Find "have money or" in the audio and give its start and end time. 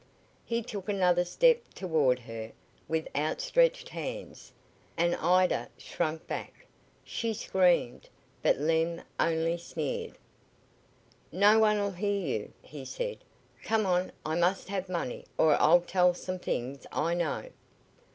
14.69-15.53